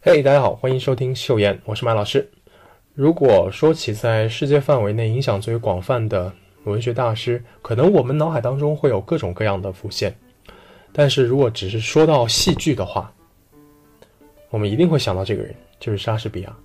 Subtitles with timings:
[0.00, 2.30] 嘿，大家好，欢迎收听秀妍，我是麦老师。
[2.94, 10.16] 如果说起在世界范围内影响最为广泛的文学大师，可能我们脑海当中会有各种各样的浮现。
[10.92, 13.12] 但是如果只是说到戏剧的话，
[14.50, 16.56] 我们一定会想到这个人，就是莎士比亚。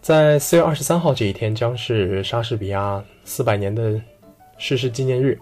[0.00, 4.00] 在四月二十三号这一天，将是莎士比亚四百年的
[4.56, 5.38] 逝世纪念日。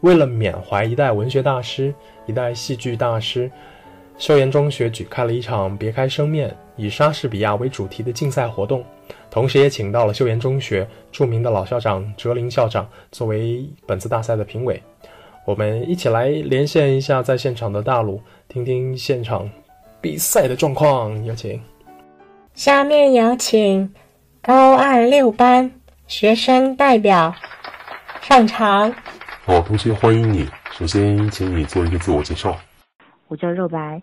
[0.00, 1.94] 为了缅怀一代文学大师、
[2.26, 3.48] 一代戏剧大师。
[4.22, 8.84] 秀妍中学举开了一场“别开生面”以莎士比亚为主题的竞赛活动，
[9.28, 14.80] 同时也请到了秀妍中学著名的老校长哲林校长作为本次大赛的评委。
[15.44, 19.50] 我们一起来连线一下在现场的大鲁，听听现场
[20.00, 21.24] 比赛的状况。
[21.24, 21.60] 有请。
[22.54, 23.92] 下面有请
[24.40, 25.68] 高二六班
[26.06, 27.34] 学生代表
[28.20, 28.94] 上场。
[29.44, 30.48] 好，同学欢迎你。
[30.70, 32.56] 首先，请你做一个自我介绍。
[33.26, 34.00] 我叫肉白。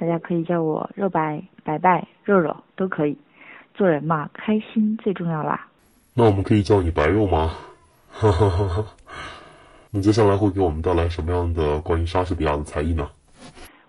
[0.00, 3.14] 大家可以叫我肉白、白白、肉肉都可以。
[3.74, 5.68] 做人嘛，开心最重要啦。
[6.14, 7.54] 那我们可以叫你白肉吗？
[8.10, 8.86] 哈哈哈哈。
[9.90, 13.10] 你接下来会给我们带来什么样的关于莎士比亚的才艺呢？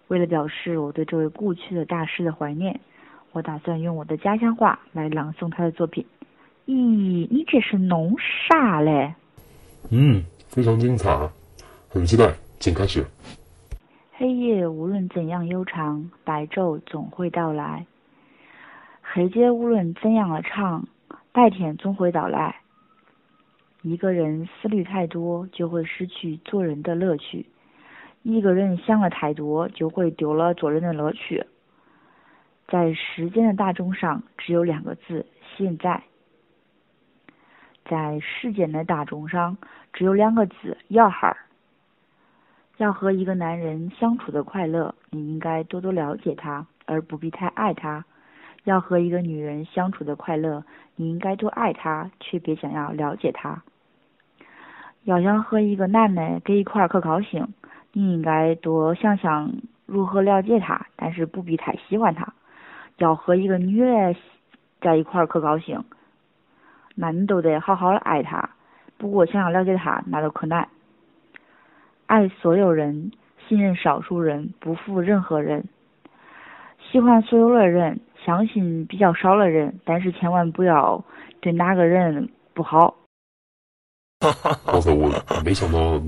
[0.09, 2.77] 为了表示我对这位故去的大师的怀念，
[3.31, 6.05] 我打算用我的家乡话来朗诵他的作品。
[6.65, 8.13] 咦，你这是弄
[8.49, 9.13] 啥嘞？
[9.89, 11.29] 嗯，非常精彩，
[11.87, 13.05] 很期待，请开始。
[14.21, 17.87] 黑夜无论怎样悠长，白昼总会到来；
[19.01, 20.87] 黑街无论怎样的长，
[21.31, 22.57] 白天总会到来。
[23.81, 27.47] 一个人思虑太多，就会失去做人的乐趣；
[28.21, 31.43] 一个人想的太多，就会丢了做人的乐趣。
[32.67, 35.25] 在时间的大钟上，只有两个字：
[35.57, 35.99] 现在；
[37.85, 39.57] 在时间的大钟上，
[39.91, 41.37] 只有两个字：要哈儿。
[42.81, 48.03] 要和一个男人相处的快乐，你应该多多了解他，而不必太爱他；
[48.63, 50.63] 要和一个女人相处的快乐，
[50.95, 53.61] 你应该多爱她，却别想要了解她。
[55.03, 57.53] 要想和一个男的在一块儿可高兴，
[57.93, 59.53] 你应该多想想
[59.85, 62.33] 如何了解他，但是不必太喜欢他。
[62.97, 64.15] 要和一个女的
[64.81, 65.83] 在一块儿可高兴，
[66.95, 68.49] 那你都得好好的爱她，
[68.97, 70.67] 不过想要了解她，那都可难。
[72.11, 73.13] 爱所有人，
[73.47, 75.63] 信任少数人，不负任何人。
[76.91, 81.01] 喜欢所有的人，相信比较少的人，但是千万不要
[81.39, 82.97] 对哪个人不好。
[84.65, 85.09] 刚才我
[85.45, 86.01] 没想到，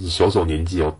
[0.00, 0.92] 小小年纪啊，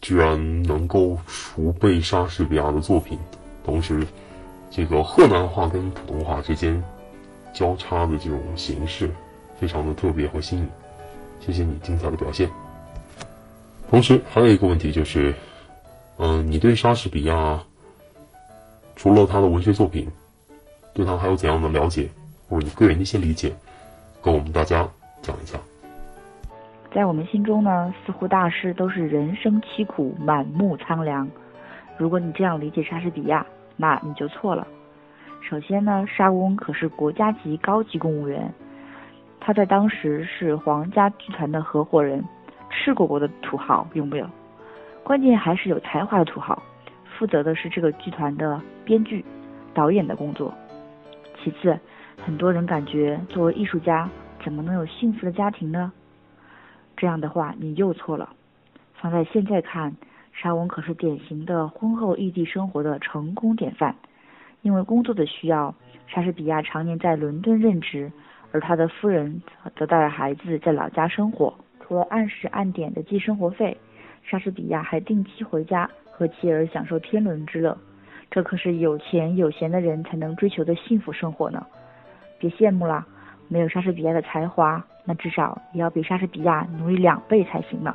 [0.00, 3.16] 居然能够熟背莎士比亚的作品，
[3.64, 4.04] 同时，
[4.70, 6.82] 这个河南话跟普通话之间
[7.52, 9.08] 交叉的这种形式，
[9.56, 10.68] 非常的特别和新颖。
[11.38, 12.50] 谢谢你精彩的表现。
[13.94, 15.32] 同时还有一个问题就是，
[16.18, 17.60] 嗯，你对莎士比亚
[18.96, 20.10] 除了他的文学作品，
[20.92, 22.08] 对他还有怎样的了解，
[22.48, 23.54] 或者你个人的一些理解，
[24.20, 24.84] 跟我们大家
[25.22, 25.56] 讲一下。
[26.92, 31.30] 在我们心中呢，似乎大师都是人生凄苦，满目苍凉。
[31.96, 34.66] 如果你这样理解莎士比亚，那你就错了。
[35.48, 38.52] 首先呢，莎翁可是国家级高级公务员，
[39.38, 42.24] 他在当时是皇家剧团的合伙人。
[42.74, 44.28] 吃过过的土豪有没有？
[45.04, 46.60] 关键还是有才华的土豪，
[47.16, 49.24] 负责的是这个剧团的编剧、
[49.72, 50.52] 导演的工作。
[51.42, 51.78] 其次，
[52.24, 54.08] 很多人感觉作为艺术家
[54.42, 55.92] 怎么能有幸福的家庭呢？
[56.96, 58.30] 这样的话你又错了。
[58.94, 59.94] 放在现在看，
[60.32, 63.94] 莎翁可是典型的婚后异地生活的成功典范。
[64.62, 65.74] 因为工作的需要，
[66.06, 68.10] 莎士比亚常年在伦敦任职，
[68.50, 69.42] 而他的夫人
[69.76, 71.54] 则带着孩子在老家生活。
[71.86, 73.76] 除了按时按点的寄生活费，
[74.22, 77.76] 莎士比亚还定期回家和妻儿享受天伦之乐。
[78.30, 81.64] 这可是有钱有闲的人才能追求的幸福生活呢！
[82.38, 83.06] 别羡慕了，
[83.48, 87.94] 没有莎士比亚的才华，那至少也要比莎士比亚努力两倍才行呢。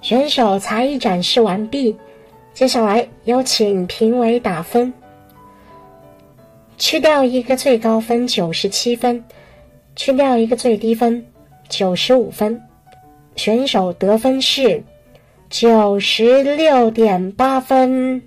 [0.00, 1.96] 选手才艺展示完毕，
[2.52, 4.92] 接下来有请评委打分。
[6.76, 9.24] 去掉一个最高分九十七分，
[9.94, 11.24] 去掉一个最低分
[11.68, 12.60] 九十五分。
[13.36, 14.82] 选手得分是
[15.50, 18.22] 九十六点八分，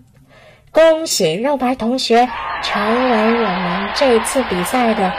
[0.72, 2.28] 恭喜肉白同学
[2.62, 5.12] 成为我们这次比赛的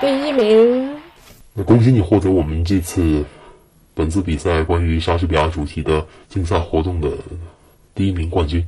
[0.00, 0.96] 第一名。
[1.54, 3.24] 那恭喜你获得我们这次
[3.94, 7.10] 本次比赛关于莎士比亚主题的竞赛活动的
[7.94, 8.64] 第一名冠军，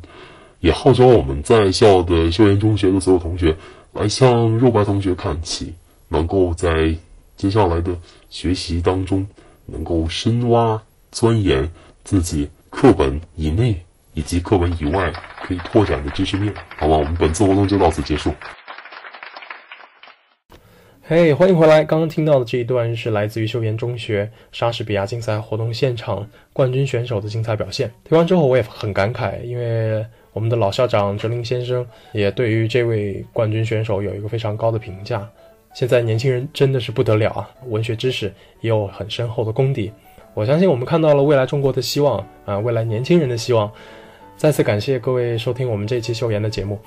[0.61, 3.57] 也号召我们在校的修研中学的所有同学
[3.93, 5.73] 来向肉白同学看齐，
[6.09, 6.95] 能够在
[7.37, 7.97] 接下来的
[8.29, 9.27] 学习当中。
[9.67, 11.71] 能够深挖钻研
[12.05, 13.81] 自己课本以内
[14.15, 15.13] 以及课本以外
[15.43, 16.53] 可以拓展的知识面。
[16.77, 18.33] 好吧，我们本次活动就到此结束。
[21.07, 21.85] 嘿，欢迎回来！
[21.85, 27.93] 刚刚听到的这一段是来自于秀妍中学莎士比亚竞赛活动现场冠军选手的精彩表现。
[28.09, 30.03] 听完之后，我也很感慨，因为
[30.33, 35.29] 我们的老校长哲林先生也对于这位冠军选手有一个非常高的评价。
[35.75, 39.93] 现在年轻人真的是不得了啊，文学知识也有很深厚的功底。
[40.33, 43.71] 我相信我们看到了未来中国的希望啊，未来年轻人的希望。
[44.37, 46.81] 再次感谢各位收听我们这期秀妍的节目。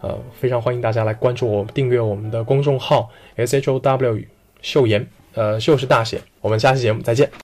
[0.00, 4.20] 呃，非常欢迎大家来关注我、订阅我们的公众号 S H O W
[4.60, 6.20] 秀妍，呃，秀是大写。
[6.42, 7.43] 我们下期节目再见。